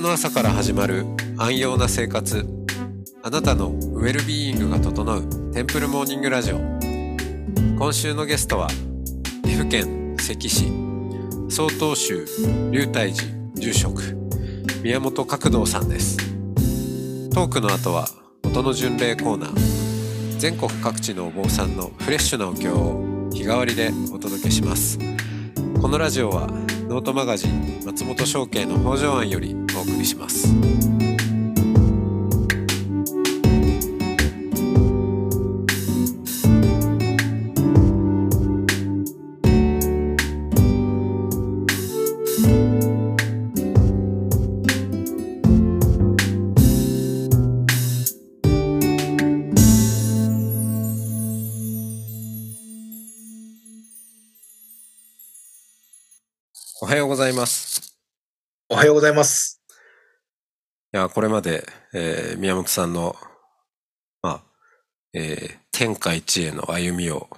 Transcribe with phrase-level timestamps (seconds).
[0.00, 1.04] の朝から始まる
[1.36, 2.46] 安養な生活。
[3.22, 6.56] あなたのウェルビーイングが整うテンプルモーニングラジオ。
[7.78, 8.68] 今週のゲストは
[9.44, 10.72] 岐阜県関市
[11.50, 12.24] 曹洞宗
[12.70, 14.02] 龍泰寺住職
[14.82, 16.16] 宮本角道さんです。
[17.30, 18.08] トークの後は
[18.44, 20.38] 音の巡礼コーナー。
[20.38, 24.98] 全国各地のお坊さんのフレッシュなお経を日替わりでお届けします。
[25.82, 26.46] このラジオは
[26.88, 30.46] ノートマガジン松本商家の北条案よりお送りします
[56.82, 57.96] おはようございます
[58.68, 59.59] おはようございます。
[60.92, 63.14] いやこれまで、えー宮本さんの
[64.22, 64.42] まあ、
[65.14, 67.28] えー天下一への歩みを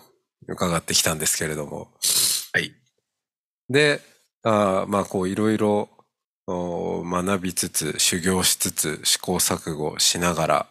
[0.48, 1.89] 伺ってきたんですけれども
[2.53, 2.73] はい。
[3.69, 4.00] で、
[4.42, 5.89] あーまあこういろいろ
[6.47, 10.67] お学びつつ、修行しつつ、試行錯誤しながら、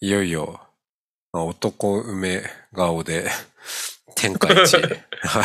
[0.00, 0.60] いよいよ、
[1.32, 2.42] まあ男梅
[2.72, 3.28] 顔で
[4.16, 4.76] 天下一、
[5.22, 5.42] は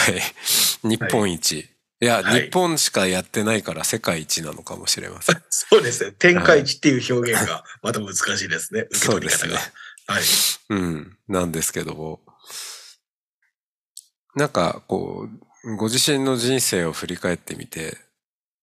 [0.84, 1.70] い、日本一。
[2.02, 5.44] いや、はい日本しかやってないから世界一なのかもしれません。
[5.50, 6.14] そうですね。
[6.18, 8.82] 天下一っていう表現がまた難しいですね。
[8.82, 9.72] 受けそうですね取り方
[10.08, 10.14] が。。
[10.14, 10.24] はい。
[10.70, 12.22] うん、なんですけども。
[14.36, 15.28] なんか、こ
[15.64, 17.98] う、ご自身の人生を振り返ってみて、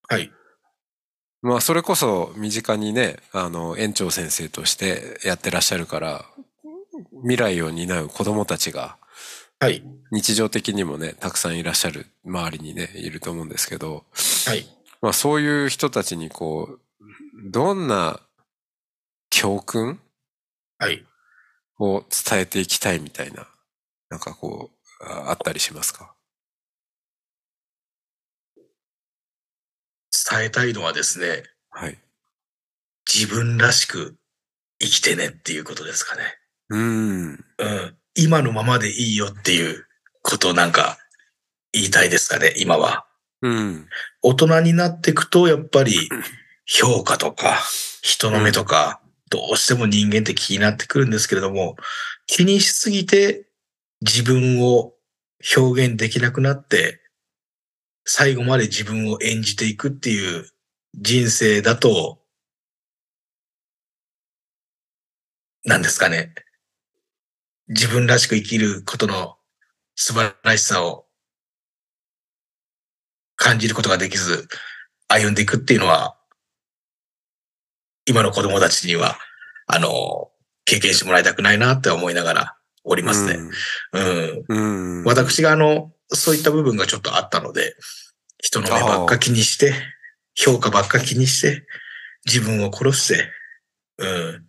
[0.08, 0.32] はい。
[1.42, 6.24] まあ、それこそ身近にね、あの、園長先生としてやってらっしゃるから、
[7.22, 8.96] 未来を担う子供たちが、
[9.60, 9.82] はい。
[10.12, 14.04] 日常的にもね、たくさんいらっしゃる周りにね、いると思うんですけど、
[14.46, 14.66] はい。
[15.00, 18.20] まあ、そういう人たちにこう、どんな
[19.30, 19.98] 教訓
[20.78, 21.04] はい。
[21.78, 23.48] を伝えていきたいみたいな、
[24.10, 26.14] なんかこう、ああったりしますか？
[30.30, 31.98] 伝えたいのはですね、はい。
[33.06, 34.16] 自分らしく
[34.80, 36.22] 生きてねっていうことですかね。
[36.70, 37.44] うーん。
[37.58, 37.98] うん。
[38.16, 39.86] 今のままでいいよっていう
[40.22, 40.98] ことをなんか
[41.72, 43.06] 言いたいですかね、今は。
[43.42, 43.88] うん。
[44.22, 46.08] 大人になっていくと、やっぱり
[46.64, 47.62] 評価とか、
[48.02, 51.76] 人の目とか、どうしても人間って気になってくるんですけれども、
[52.26, 53.46] 気にしすぎて
[54.00, 54.94] 自分を
[55.56, 57.02] 表現できなくなって、
[58.04, 60.48] 最後まで自分を演じていくっていう
[60.94, 62.22] 人生だと、
[65.64, 66.34] なんですかね。
[67.68, 69.36] 自分らしく生きることの
[69.96, 71.06] 素晴らしさを
[73.34, 74.48] 感じることができず、
[75.08, 76.16] 歩んでいくっていうのは、
[78.06, 79.18] 今の子供たちには、
[79.66, 80.30] あの、
[80.64, 83.38] 経験してもらいたくないなって思いながらおりますね。
[83.92, 84.44] うん。
[84.48, 84.98] うん。
[84.98, 85.04] うん。
[85.04, 87.76] 私があの、そういった部分がちょっとあったので、
[88.38, 89.74] 人の目ばっか気にして、
[90.34, 91.66] 評価ばっか気にして、
[92.26, 93.28] 自分を殺して、
[93.98, 94.45] うん。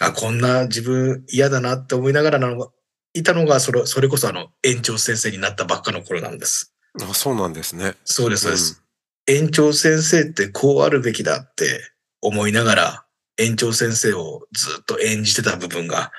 [0.00, 2.68] あ、こんな自分嫌だなって思いながらなのが、
[3.12, 6.74] いたのが、それ、それこそあの、園長先生になったばっかの頃なんです。
[7.02, 7.94] あそうなんですね。
[8.04, 8.82] そうです、そうです。
[9.26, 13.04] 園長先生ってこうあるべきだって思いながら、
[13.36, 16.12] 園長先生をずっと演じてた部分が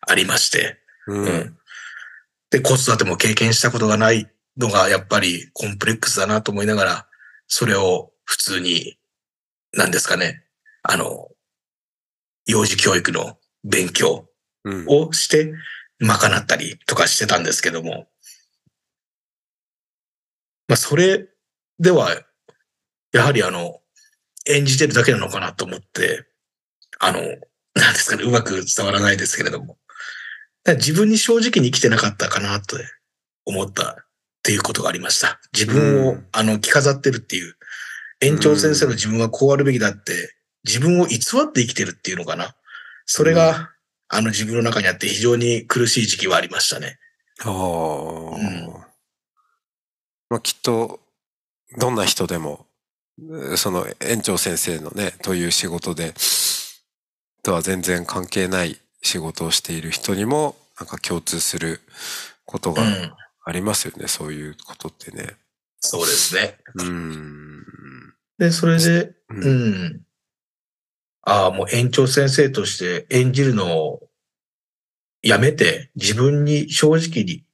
[0.00, 1.18] ありまして、うん。
[1.18, 1.20] う。
[1.20, 1.58] うんん。
[2.50, 7.06] で、子育ても経験したことがないのがやっぱりコンプレックスだなと思いながら、
[7.46, 8.98] それを普通に、
[9.72, 10.42] なんですかね、
[10.82, 11.28] あの、
[12.48, 14.28] 幼児教育の勉強
[14.64, 14.84] うん。
[14.88, 15.52] をして、
[16.00, 18.08] 賄ったりとかしてたんですけども、
[20.66, 21.28] まあ、それ
[21.78, 22.10] では、
[23.12, 23.80] やはりあの、
[24.46, 26.26] 演じてるだけなのかなと思って、
[26.98, 29.78] あの、なんですかね、うまく伝わらないですけれども、
[30.64, 32.76] 自分に正直に生きてなかったかなと
[33.46, 33.94] 思ったっ
[34.42, 35.40] ていうことがありました。
[35.52, 37.56] 自分を、うんあの、着飾ってるっていう、
[38.20, 40.37] 園長先生の自分はこうあるべきだって、
[40.68, 42.54] 自分を偽って生きてるっていうのかな。
[43.06, 43.70] それが、
[44.08, 46.98] あの自分の中にあって非常に苦しい時期はありましたね。
[47.42, 48.66] ああ、ん
[50.30, 51.00] まあきっと、
[51.78, 52.66] どんな人でも、
[53.18, 56.14] えーその園長先生のね、という仕事で、
[57.42, 61.80] とは全然関係ない仕事をしている人にも、なんか共通する
[62.44, 63.12] ことがうん。
[63.44, 65.36] ありますよね、そういうことってね。
[65.80, 66.58] そうですね。
[66.74, 67.64] うーん。
[68.38, 70.00] で、それで、ううんん。
[71.28, 74.08] ああ、もう園長先生として演じるのを
[75.20, 77.44] やめて自分に正直に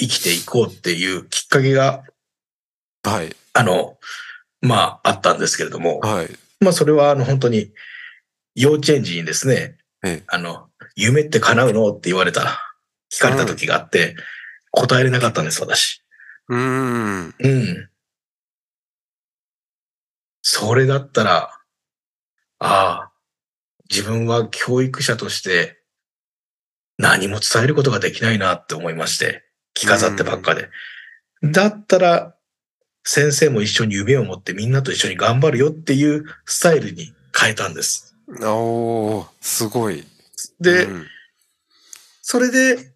[0.00, 2.02] 生きていこうっていうきっかけが、
[3.04, 3.36] はい。
[3.52, 3.96] あの、
[4.60, 6.28] まあ、あったんですけれども、はい。
[6.58, 7.70] まあそれはあの本当に
[8.56, 12.58] 幼稚園児にですね、ええあの、夢って叶うのって言われた、
[13.12, 14.16] 聞かれた時があって、
[14.72, 16.02] 答えれなかったんです、私。
[16.48, 17.34] うーん。
[17.38, 17.88] うん。
[20.42, 21.53] それだったら、
[22.58, 23.12] ああ、
[23.90, 25.78] 自分は教育者として
[26.98, 30.68] 何も伝えることができないなって思いまして、着飾ってばっかで。
[31.42, 32.34] だったら、
[33.04, 38.16] 先生も一緒に夢を持ってみんなと一緒に頑張るよっていうスタイルに変えたんです。
[38.40, 40.04] おー、すごい。
[40.60, 41.06] で、うん
[42.26, 42.94] それで、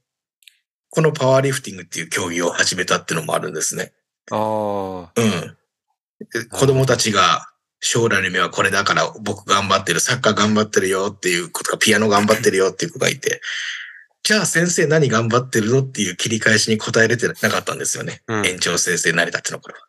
[0.89, 3.93] このパワーリフティングっていう競技を始めたっていうのもあるんですね。
[4.31, 5.13] ああ。
[5.15, 5.57] うん。
[6.33, 7.47] で子供たちが
[7.81, 13.41] 将来の夢はこれだから僕頑張ってる、サッカー頑張ってるよっていう子とか、ピアノ頑張ってるよっていう子がいて、
[14.23, 18.23] じゃあ先生何頑張ってるのっていう切り返しに答えれてなかったんですよね。
[18.27, 19.89] うん園長先生成り立っての頃は。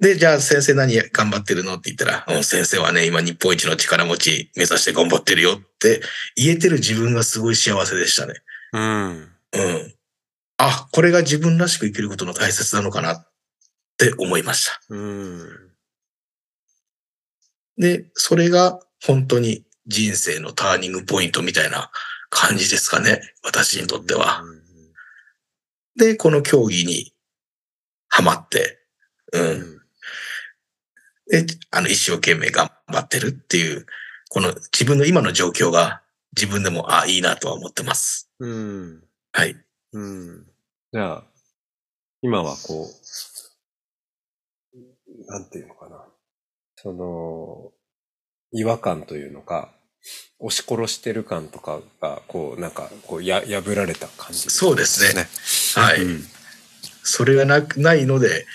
[0.00, 6.02] で、じゃあ先生何頑張ってるのって言ったら、うん先生はね、今日本一の力持ち目指して頑張ってるよって
[6.36, 8.34] 言えてる自分がすごい幸せでしたね。
[8.72, 8.82] うん。
[8.82, 9.94] うん。
[10.58, 13.26] あ、これが自分らしく生きることの大切なのかなっ
[13.96, 14.80] て思いました。
[14.90, 15.73] うん。
[17.78, 21.90] で、それが本当に人生のターニングポイントみたいな
[22.30, 23.20] 感じですかね。
[23.42, 24.42] 私にとっては。
[25.96, 27.12] で、この競技に
[28.08, 28.78] ハマって、
[29.32, 29.38] う。
[29.38, 29.80] うんん。
[31.26, 33.86] で、あの、一生懸命頑張ってるっていう、
[34.30, 36.02] この自分の今の状況が
[36.36, 38.30] 自分でも、あ、いいなとは思ってます。
[38.40, 39.04] うん。
[39.32, 39.56] はい。
[39.92, 40.46] うん。
[40.92, 41.24] じゃあ、
[42.22, 43.04] 今はこう、
[45.26, 46.13] なんていうのかな。
[46.84, 47.72] その、
[48.52, 49.72] 違和感というのか、
[50.38, 55.26] 押し殺してる感とかが、こう、なんか、こう、や、破られた感じ、そうですね。
[55.74, 56.02] はい。
[56.02, 56.24] うん
[57.04, 58.46] それがなく、ないので、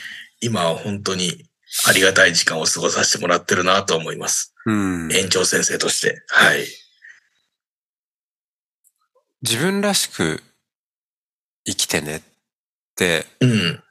[0.42, 1.46] 今は本当に
[1.88, 4.56] ありがたい時間を過ごさせてもらってるなと思います。
[4.66, 5.14] うん。
[5.14, 6.24] 園長先生として。
[6.28, 6.66] はい。
[9.44, 10.42] 自分らしく
[11.66, 12.22] 生きてねっ
[12.96, 13.84] て、うん。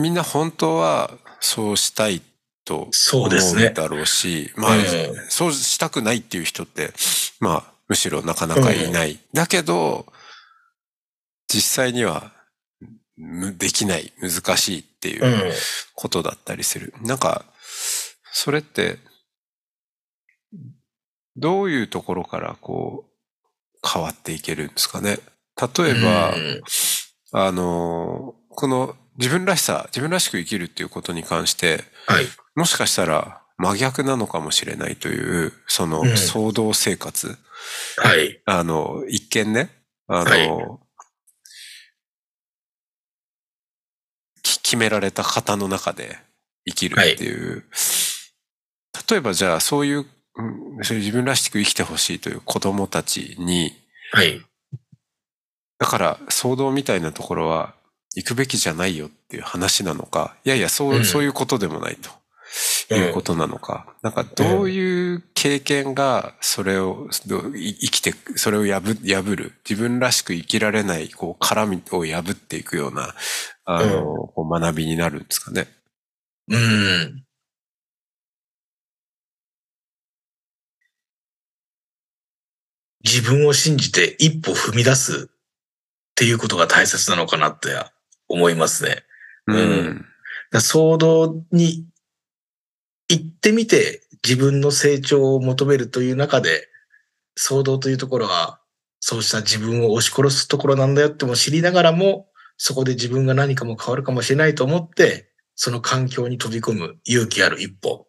[0.00, 2.22] みんな本当はそうしたい
[2.64, 4.84] と思そうですねうだろうし、まあ、うん
[5.28, 6.92] そうしたくないっていう人って、
[7.40, 9.18] まあ、むしろなかなかいない。
[9.32, 10.06] だけど、
[11.48, 12.32] 実際には
[13.16, 15.52] むできない、難しいっていううん
[15.94, 16.94] ことだったりする。
[17.02, 17.44] なんか、
[18.32, 18.98] それって、
[21.36, 25.18] どういうところからこう、変わっていけるんですかね。
[25.76, 26.62] 例えば、うん
[27.34, 32.26] あの、この自分らしさ、自分らしく生きるっていうことに関して、はい。
[32.54, 37.36] もしかしたら真逆なのかもしれないという、そのうん創造生活。
[37.98, 38.40] はい。
[38.46, 39.70] あの、一見ね、
[40.08, 40.82] あの、はい
[44.42, 46.18] き決められた型の中で
[46.66, 47.64] 生きるっていう。
[49.08, 50.06] 例えばじゃあそういう、うん
[50.82, 53.72] そういう自分らしく生きてほしいという子供たちに、
[54.12, 54.40] はい。
[55.78, 57.74] だから騒動みたいなところは
[58.14, 62.10] 行くべきじゃないよっていう話なのか、いやいや、そう、うんそういうことでもないと。
[62.10, 62.22] うん
[62.90, 63.86] いうことなのか。
[64.02, 71.66] なんかどういう経験がそれを、生きて、それを破破る、自分らしく生きられない、こう、殻を
[72.04, 73.14] 破っていくような、
[73.64, 75.68] あの、こう学びになるんですかね。
[76.48, 77.24] うん。
[83.04, 87.70] 自分を信じて一歩踏み出すっていうことが大切なのかなって
[88.28, 89.02] 思いますね。
[89.46, 89.56] うん。
[89.56, 90.06] うん
[90.52, 91.86] だ騒動に
[93.08, 96.68] 行ってみて自分の成長を求めるという中で、
[97.38, 98.60] 騒動というところは、
[99.00, 108.06] そうした自分を押し殺すところなんだよっても知りながらも、そこで自分が何かも変わるかもしれないと思って、その環境に飛び込む勇気ある一歩。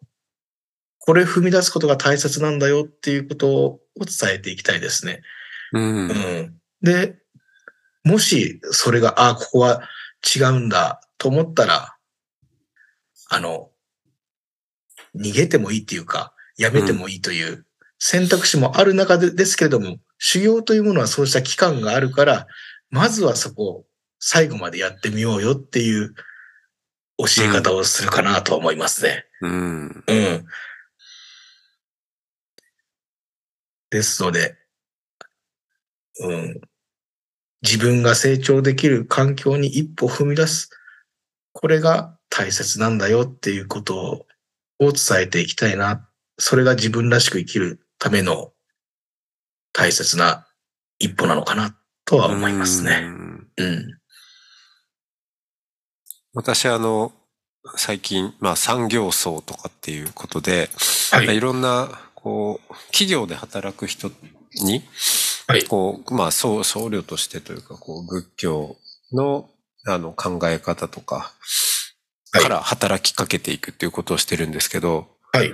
[1.00, 5.22] これ踏み出すことが大切なんだよっていうことを伝えていきたいですね。
[5.72, 6.08] うん。
[6.08, 6.54] うん。
[6.82, 7.16] で、
[8.04, 9.82] もしそれが、ああ、ここは
[10.24, 11.96] 違うんだと思ったら、
[13.30, 13.70] あの、
[15.16, 17.66] 逃げてもいいっていうか、やめてもいいという
[17.98, 22.46] 選択肢もある中でですけれども、修行というものはそうした期間があるから、
[22.90, 23.84] まずはそこを
[24.18, 26.14] 最後までやってみようよっていう
[27.18, 29.26] 教え方をするかなと思いますね。
[29.40, 30.04] うん。
[30.06, 30.46] うん。
[33.90, 34.56] ですので、
[36.20, 36.60] うん。
[37.64, 40.68] 自分が成長できる環境に一歩踏み出す。
[41.54, 44.26] これが大切なんだよっていうことを
[44.80, 46.06] を伝えていきたいな。
[46.38, 48.52] それが自分らしく生きるための
[49.72, 50.46] 大切な
[50.98, 53.00] 一歩なのかなとは思いますうね。
[53.00, 53.98] んうん。
[56.34, 57.12] 私あの、
[57.76, 60.68] 最近、まあ産業層とかっていうことで、
[61.12, 64.10] はいい、ろんな、こう、企業で働く人
[64.64, 64.82] に、
[65.46, 68.76] はいこう、まあ、僧僧侶としてというか、こう、仏教
[69.12, 69.48] の、
[69.86, 75.52] あの、考え方とか、はいから働きかけていくっていうことをしてるんですけど、はい。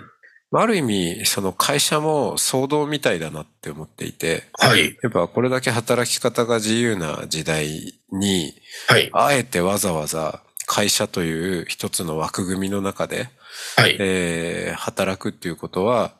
[0.50, 4.96] まあある意味、その会社も騒動みたいだなって思っていて、はい。
[5.02, 8.54] やっぱこれだけ働き方が自由な時代に、
[8.88, 9.10] はい。
[9.12, 13.28] あえてわざわざ会社という一つの枠組みの中で、
[13.76, 13.96] はい。
[14.00, 16.14] えー働くっていうことは、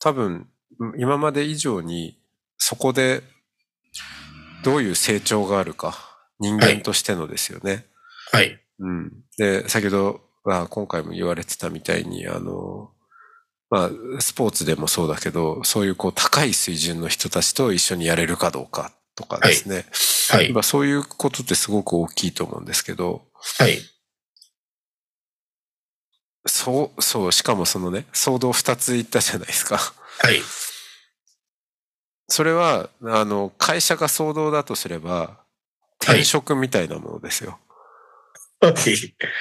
[0.00, 0.48] 多分、
[0.96, 2.17] 今まで以上に、
[2.58, 3.22] そこで、
[4.62, 5.96] どういう成長があるか、
[6.38, 7.86] 人間としてのですよね。
[8.32, 8.60] はい。
[8.80, 9.12] うん。
[9.36, 12.90] で、先ほどは今回も言われてたみたいに、あの、
[13.70, 19.84] まあ、スポーツでもそうだけど、そういうこう高い水準の人たちと一緒にやれるかどうかとかですね。
[20.30, 20.52] はい。
[20.52, 23.22] まあそういうことってすごく大きいと思うんですけど、
[23.58, 23.78] はい。
[26.46, 29.76] そう、そう、しかもそのね、騒動二つ言ったじゃないですか。
[29.76, 30.40] はい。
[32.28, 35.38] それは、あの、会社が騒動だとすれば、
[36.00, 37.58] 転職みたいなものですよ。
[38.60, 38.74] はい。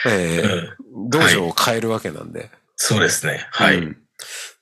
[0.07, 2.49] ええうん道場を変えるわけなんで。
[2.75, 3.47] そうですね。
[3.51, 3.77] はい。
[3.77, 3.97] うん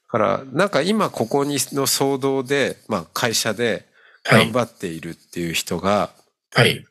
[0.08, 3.86] だから、なんか今ここにの騒動で、まあ会社で
[4.24, 4.52] はい頑。
[4.54, 6.12] 張っているっていう人が、
[6.54, 6.86] はい。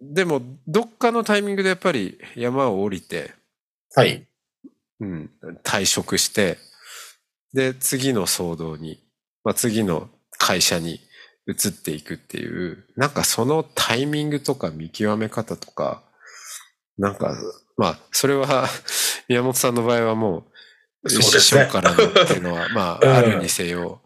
[0.00, 3.32] でもどっかのタイミングでやっぱり山を降りて、
[3.94, 4.26] はい。
[5.00, 5.30] うん、
[5.62, 6.58] 退職して、
[7.52, 9.03] で、次の騒動に、
[9.44, 10.08] まあ、次の
[10.38, 11.00] 会社に
[11.46, 16.02] 移っていくっていう、なんかそのタイミングとか見極め方とか、
[16.98, 17.36] なんか、
[17.76, 18.68] まあ、それは、
[19.28, 20.46] 宮本さんの場合はも
[21.02, 24.00] う、そうですね師匠からのっていうのは、まうんあ、あるにせよ、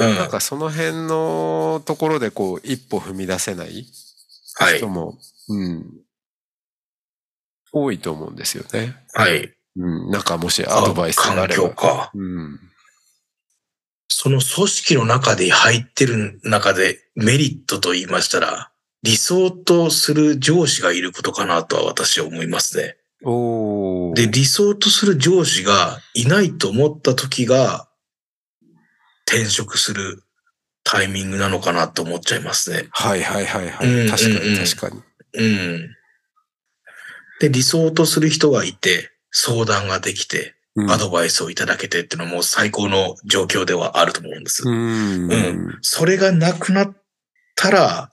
[0.00, 0.16] うん。
[0.16, 3.86] なんかその辺のところでこう、一歩踏み出せない
[4.56, 4.88] はい人。
[4.88, 5.18] も、
[5.48, 5.86] うん、
[7.72, 8.96] 多いと思うんですよね。
[9.12, 9.54] はい。
[9.76, 11.68] うん、なんかもしアドバイスがあ環れば。
[11.68, 12.10] 境か。
[12.14, 12.69] うん。
[14.12, 18.70] その組織の中で入ってる中でメリットと言いましたら、
[19.02, 22.96] 理想とする上司がいることかなとは私は思いますね。
[24.14, 27.88] で、理想とする上司がいないと思った時が、
[29.26, 30.24] 転職する
[30.82, 32.88] タイミングなのかなと思っちゃいますね。
[32.90, 34.10] はいはいはいはうんい。
[34.10, 35.02] 確かうんうんに確かに。
[35.34, 35.96] うん。
[37.38, 44.62] で、理想とする人がいて、相談ができて、うんアドバイスをいただけてっていうのはもう最高の状況ではあると思うんです。
[44.68, 45.30] うん。
[45.30, 46.96] うそれがなくなっ
[47.56, 48.10] たら、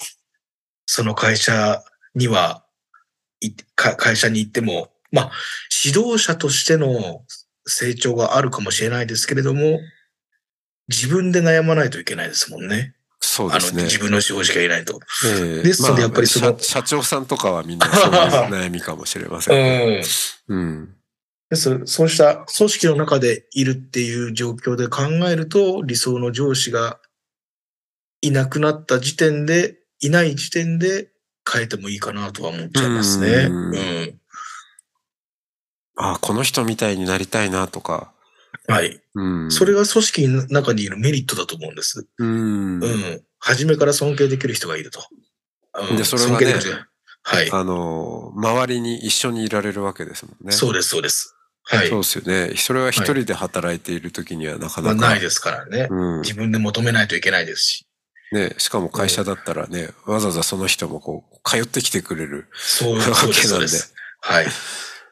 [0.86, 1.84] その会社
[2.16, 2.64] には、
[3.76, 5.32] 会社に行っても、まあ、
[5.86, 7.22] 指導者としての
[7.66, 9.80] 成長があるかもしれないですけれども、
[10.90, 12.96] 自分で悩まないといけないですもんね。
[13.20, 13.84] そうですね。
[13.84, 15.00] 自分の指導者がいないと。
[15.26, 20.04] ええですのでやっぱりそのまあ社社長さんとかはみんなそういう悩みかもしれませんね。
[20.48, 20.97] うん。
[21.50, 21.82] です。
[21.86, 27.00] そうした組織の中でいるっていう状況で考えると、理想の上司が
[28.22, 31.10] いなくなった時点で、いない時点で
[31.50, 33.48] 変えてもいいかなとは思っちゃいますね。
[33.50, 34.20] ううんん。
[35.96, 38.12] ああ、この人みたいになりたいなとか。
[38.68, 39.02] はい。
[39.16, 39.52] うん。
[39.52, 42.06] それが組織の中にいるメリットだと思うんです。
[42.18, 42.84] うん。
[42.84, 43.22] うん。
[43.40, 45.00] 初めから尊敬できる人がいると。
[45.90, 46.88] うんでそれはね尊敬できる人が
[47.24, 47.52] はい。
[47.52, 50.54] あの、周りに一緒にいられるわけですもんね。
[50.54, 51.37] そうです、そうです。
[51.70, 52.02] はいそう。
[52.02, 52.56] ですよね。
[52.56, 55.10] それは一人で働いているときにはなかまあ、なか。
[55.10, 55.88] ないですからね。
[55.90, 56.22] うん。
[56.22, 57.88] 自分で求めないといけないですし。
[58.32, 62.48] ね、しかも会社だったらね、わざわざその人もこう、通ってきてくれる。
[62.54, 63.94] そう、 わけなんでそうです。
[64.22, 64.48] はい。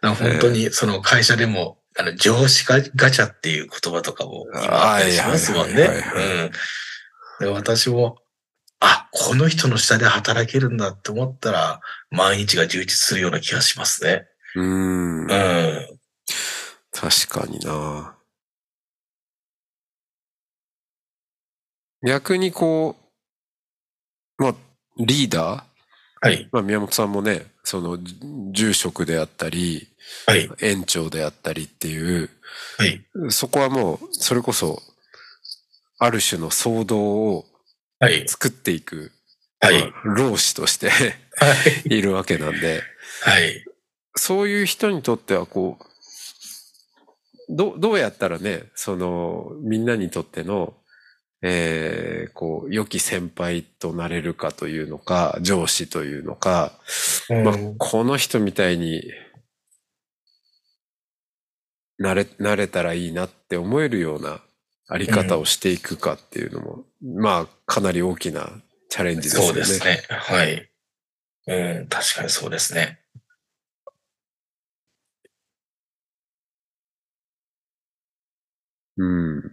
[0.02, 5.90] 本当に、その会社でも、あの、上司ガガチャっていう言葉とかも今あったりしますもんね。
[7.40, 7.46] うん。
[7.46, 8.18] で私も、
[8.82, 11.80] あ、この人の下で働けるんだって思ったら、
[12.12, 14.28] 毎日が充実するような気がしますね。
[14.56, 15.26] うんう。
[15.26, 15.85] ん。
[16.96, 18.16] 確かにな
[22.08, 22.96] 逆にこ
[24.40, 24.56] う、まあ、
[24.98, 26.28] リーダー？
[26.28, 26.48] はい。
[26.52, 27.98] まあ、宮本さんもね、その、
[28.52, 29.88] 住職であったり、
[30.26, 30.50] はい。
[30.62, 32.30] 園長であったりっていう、
[32.78, 33.06] はい。
[33.30, 34.82] そこはもう、それこそ、
[36.00, 37.46] ある種の騒動を
[38.00, 38.28] はい。
[38.28, 39.12] 作っていく、
[39.62, 39.82] はい。
[39.82, 41.54] まあ老子としては
[41.86, 41.88] い。
[41.98, 42.84] いるわけなんで、
[43.22, 43.66] はい。
[44.16, 45.95] そういう人にとってはこう、
[47.50, 50.76] ど、どうやったらね、その、みんなにとっての、
[51.42, 56.74] えー、こう、良き先輩となれるかというのか、上司というのか、
[57.44, 59.04] まあうん、この人みたいに
[61.98, 64.42] なれ、なれたらいいなって思えるような
[64.88, 68.50] あり方をしていくかっていうのも、まあ、かなり大きな
[68.90, 69.48] チャレンジですよね。
[69.48, 70.04] そうですね。
[70.10, 70.70] はい。
[71.48, 73.00] うん、確かにそうですね。
[78.98, 79.52] うん。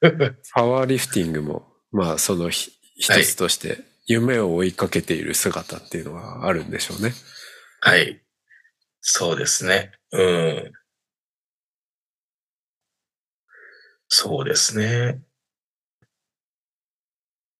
[0.54, 7.12] パワーリフティングも、まあそのひ一つとして夢を追いかけている姿っていうのはあるんでしょうね。
[7.80, 8.22] はい。
[9.00, 9.92] そうですね。
[10.12, 10.72] うん。
[14.08, 15.22] そうですね。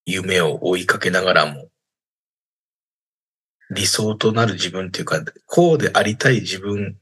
[0.06, 1.68] 夢を追いかけながらも、
[3.70, 6.96] 理想となる自分っていうか、こうでありたい自分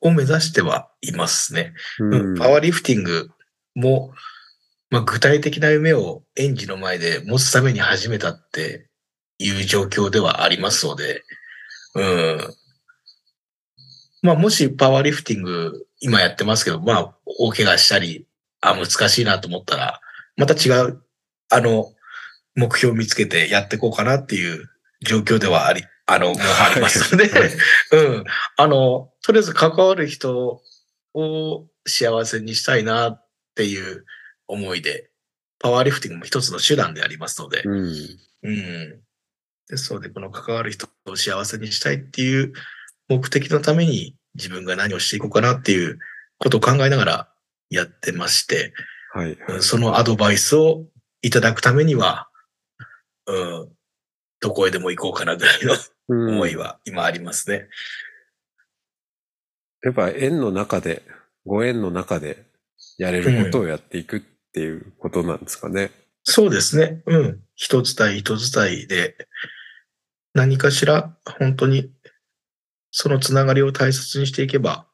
[0.00, 1.74] を目指してはいますね。
[1.98, 2.36] うん。
[2.36, 3.30] パワーリフティング
[3.74, 4.12] も、
[4.90, 8.88] まあ、具体的な夢を園児の前で持つために始めたって
[9.38, 11.22] いう状況ではありますので、
[11.94, 12.40] うん。
[14.22, 18.26] まあ、もしパワーリフティング今やってますけど、まあ、大怪我したり、
[18.60, 20.00] あ、難しいなと思ったら、
[20.36, 21.02] また違う、
[21.50, 21.92] あの、
[22.54, 24.68] 目標を見つけてやっていこうかなっていう
[25.06, 27.50] 状況ではあり、 あの、もうありますので、はい
[27.92, 28.24] うん。
[28.56, 30.62] あの、とりあえず関わる人
[31.14, 34.04] を幸せにしたいなっていう
[34.46, 35.10] 思いで、
[35.58, 38.18] パワーリフティングも一つの手段でありますので、うん。
[38.42, 39.00] うん。
[39.68, 42.52] ですので、この関わる人を幸せにしたいっていう
[43.08, 45.98] 目的のために自分が何をしていこうかなっていう
[46.38, 47.28] ことを考えながら
[47.70, 48.72] やってまして、
[49.12, 49.32] はい。
[49.48, 50.84] うんそのアドバイスを
[51.22, 52.28] いただくためには、
[53.26, 53.32] う
[53.64, 53.75] ん、
[54.40, 55.74] どこへでも行こうかなぐらいの
[56.08, 57.68] うん思いは今ありますね。
[59.82, 61.02] やっぱ縁の中で、
[61.44, 62.46] ご縁の中で
[62.98, 64.20] やれることをやっていくっ
[64.52, 65.90] ていうことなんですかね。
[66.24, 67.02] そうですね。
[67.06, 67.40] うん。
[67.54, 69.16] 一伝い一伝いで、
[70.34, 71.90] 何かしら本当に
[72.90, 74.86] そのつながりを大切にしていけば、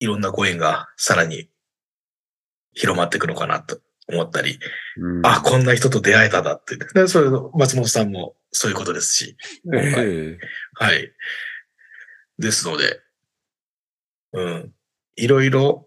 [0.00, 1.48] いろんなご縁がさらに
[2.72, 3.78] 広まっていくのかなと
[4.10, 4.58] 思ったり、
[4.96, 6.76] うん、あ、こんな人と出会えただって。
[6.76, 9.36] でそれ、松本さんもそういうことですし。
[9.74, 10.38] ええ
[10.74, 11.12] はい。
[12.38, 13.00] ですので、
[14.32, 14.72] うん。
[15.16, 15.86] いろいろ、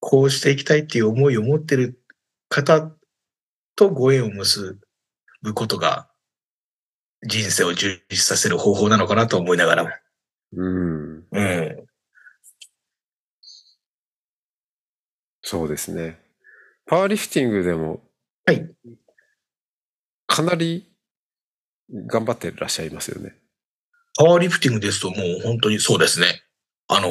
[0.00, 1.98] こうしていきたいっていう思いを持ってる
[2.48, 2.92] 方
[3.74, 4.78] とご縁を結
[5.42, 6.10] ぶことが、
[7.26, 9.90] 人生を充実させる方法なのかなと思いながらも。
[10.56, 11.26] うん。
[11.32, 11.86] うん。
[15.42, 16.23] そうですね。
[16.86, 18.02] パワーリフティングでも、
[18.46, 18.68] はい。
[20.26, 20.90] かなり
[22.06, 23.34] 頑張ってらっしゃいますよね。
[24.16, 26.42] パワーリフティングですともう本当にそうですね。
[26.88, 27.08] あの、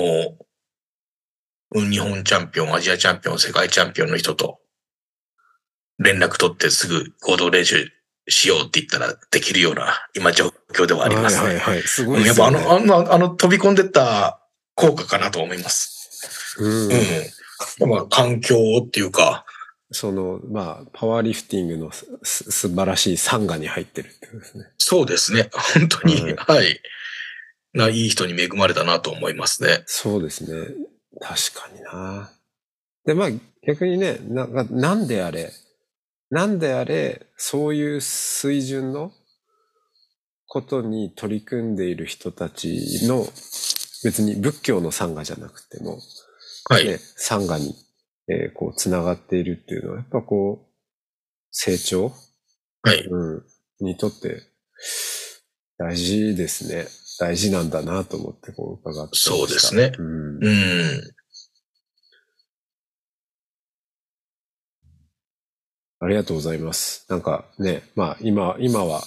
[1.75, 4.59] うん日本チャンピオン、アジアチャンピオン、世界チャンピオンの人と
[5.97, 7.91] 連絡取ってすぐ合同練習
[8.27, 11.47] しようって言ったらできるような今状況ではありますね。
[11.47, 11.81] はいはいはい。
[11.81, 12.51] すごいうんやっぱあ。
[12.51, 14.39] の、あの、あの飛び込んでった
[14.75, 16.57] 効果かなと思います。
[16.59, 16.91] うん
[17.86, 17.89] うん。
[17.89, 18.55] まあ環境
[18.86, 19.42] っていうか、
[19.93, 24.65] その、まあ、パワーリフティングのすす素晴らしいサンガに入ってるってことですね。
[24.77, 25.49] そうですね。
[25.51, 26.82] 本当に、はいはい。
[27.73, 29.84] な、いい人に恵まれたなと思いますね。
[29.86, 30.75] そうですね。
[31.21, 32.32] 確かにな。
[33.06, 33.29] で、まあ、
[33.65, 35.51] 逆にね、ななんであれ、
[36.29, 39.12] なんであれ、そういう水準の
[40.47, 43.25] ことに取り組んでいる人たちの、
[44.03, 45.99] 別に仏教のサンガじゃなくても、
[46.69, 46.86] はい。
[46.86, 47.75] ね、サンガに、
[48.29, 50.73] えーこう、つながっているっていうのは、やっぱこう、
[51.51, 52.12] 成長、
[52.81, 53.05] はい。
[53.09, 53.43] うん、
[53.79, 54.41] にとって、
[55.77, 56.88] 大事ですね。
[57.19, 59.17] 大事なんだなと思って、こう、伺って。
[59.17, 61.13] そうですねうんうん。
[65.99, 67.05] ありがとうございます。
[67.09, 69.01] なんかね、まあ今、今は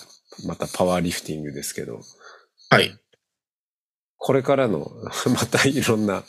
[0.46, 2.00] またパワーリフティングですけど、
[2.70, 2.98] はい。
[4.16, 4.90] これからの
[5.29, 6.24] またいろんな、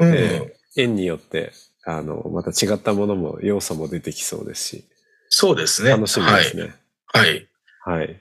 [0.00, 0.14] うん。
[0.14, 1.50] えー縁によって、
[1.90, 4.84] あの、また違ったものも、要素も出てきそうですし、
[5.30, 5.90] そうですね。
[5.90, 6.74] 楽しみですね。
[7.06, 7.48] はい。
[7.86, 7.98] はい。
[8.00, 8.20] はい。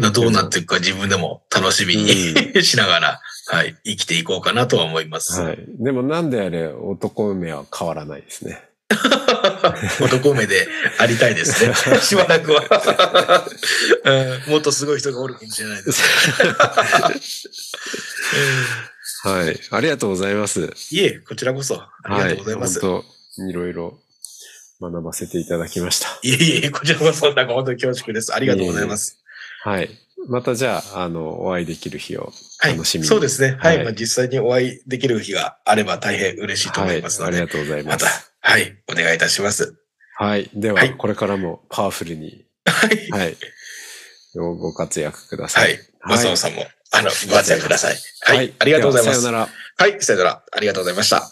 [0.00, 2.08] だどうなっていくか自分でも楽しみに、
[2.64, 3.76] しながら、はい。
[3.84, 5.42] 生きていこうかなとは思います。
[5.42, 5.58] はい。
[5.68, 8.64] でもなんであれ、男目は変わらないですね。
[10.00, 10.66] 男目で
[10.98, 11.74] ありたいですね。
[12.00, 13.46] しばらくは、
[14.04, 16.02] うんもっとすごい人がおるかもしれないです。
[19.24, 19.58] はい。
[19.70, 20.72] ありがとうございます。
[20.90, 21.80] いえ、こちらこそ。
[21.80, 22.80] ありがとうございます。
[22.80, 23.04] 本
[23.36, 23.98] 当いろいろ
[24.80, 26.08] 学ばせていただきました。
[26.22, 28.34] い、えいえ、こちらこそ、なんか本当に恐縮です。
[28.34, 29.22] ありがとうございます。
[29.62, 29.90] はい。
[30.28, 32.72] またじゃあ、あの、お会いできる日をはい。
[32.72, 33.08] 楽しみに。
[33.08, 33.56] そうですね。
[33.60, 33.76] はい。
[33.76, 37.42] はいまあ、実際にお会いできる日があれば大変嬉しいと思いますので、はい。
[37.42, 37.92] ありがとうございま。
[37.92, 38.76] ますた、はい。
[38.90, 39.76] お願いいたします。
[40.16, 40.50] はい。
[40.54, 43.10] では、はいこれからもパワフルに、はい。
[43.10, 43.36] はい。
[44.34, 45.60] ごご活躍くださ。
[45.60, 45.78] はいい。
[46.02, 47.96] 松野さんも、あの、ご活躍ください。
[48.20, 49.20] はい、はい、ありがとうございます。
[49.22, 49.48] さよなら。
[49.78, 50.42] はい、さよなら。
[50.52, 51.28] ありがとうございました。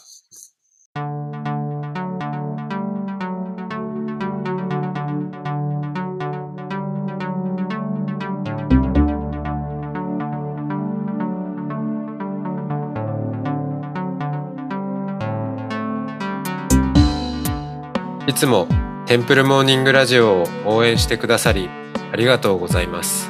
[18.26, 18.68] いつも
[19.06, 21.68] テンプルモーニングラジオを応援してくださり
[22.12, 23.29] ありがとうございます。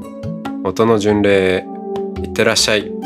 [0.63, 1.65] 音の巡礼
[2.21, 3.00] いってらっしゃい。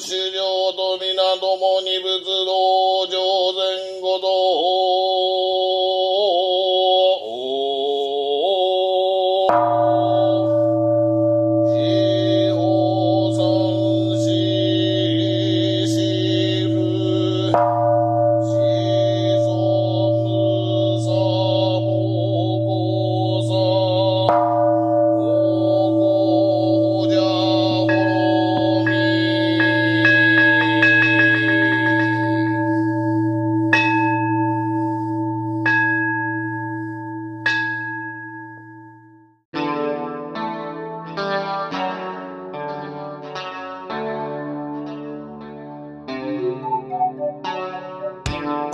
[0.00, 4.97] 修行と皆共に仏道上善五道。